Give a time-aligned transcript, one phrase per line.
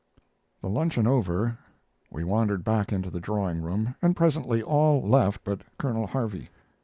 [0.63, 1.59] The luncheon over,
[2.09, 6.49] we wandered back into the drawing room, and presently all left but Colonel Harvey.